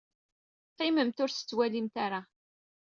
Qqimemt 0.73 1.17
ur 1.23 1.31
ttewliwilemt 1.31 1.95
ara. 2.05 2.21